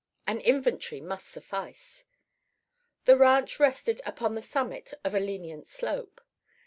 [0.25, 2.05] An inventory must suffice.
[3.05, 6.21] The ranch rested upon the summit of a lenient slope.